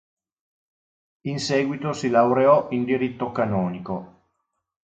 In 1.27 1.39
seguito 1.39 1.93
si 1.93 2.09
laureò 2.09 2.71
in 2.71 2.85
diritto 2.85 3.31
canonico. 3.31 4.29